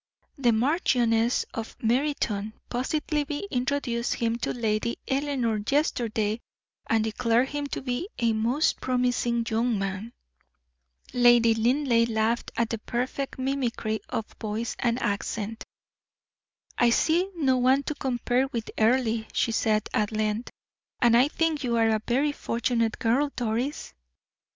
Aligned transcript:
The 0.35 0.51
Marchioness 0.51 1.45
of 1.53 1.77
Meriton 1.79 2.53
positively 2.69 3.47
introduced 3.51 4.15
him 4.15 4.35
to 4.37 4.51
Lady 4.51 4.97
Eleanor 5.07 5.59
yesterday, 5.69 6.41
and 6.89 7.03
declared 7.03 7.49
him 7.49 7.67
to 7.67 7.83
be 7.83 8.09
a 8.17 8.33
'most 8.33 8.81
promising 8.81 9.45
young 9.47 9.77
man!'" 9.77 10.11
Lady 11.13 11.53
Linleigh 11.53 12.07
laughed 12.09 12.49
at 12.57 12.71
the 12.71 12.79
perfect 12.79 13.37
mimicry 13.37 13.99
of 14.09 14.25
voice 14.41 14.75
and 14.79 14.99
accent. 15.03 15.65
"I 16.79 16.89
see 16.89 17.29
no 17.35 17.57
one 17.57 17.83
to 17.83 17.93
compare 17.93 18.47
with 18.47 18.71
Earle," 18.79 19.25
she 19.33 19.51
said, 19.51 19.87
at 19.93 20.11
length, 20.11 20.49
"and 20.99 21.15
I 21.15 21.27
think 21.27 21.63
you 21.63 21.77
are 21.77 21.89
a 21.89 22.01
very 22.07 22.31
fortunate 22.31 22.97
girl, 22.97 23.31
Doris." 23.35 23.93